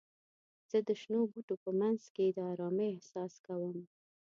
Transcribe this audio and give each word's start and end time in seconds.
زه 0.69 0.77
د 0.87 0.89
شنو 1.01 1.21
بوټو 1.31 1.55
په 1.63 1.71
منځ 1.79 2.01
کې 2.15 2.25
د 2.29 2.37
آرامۍ 2.53 2.89
احساس 2.91 3.33
کوم. 3.45 3.77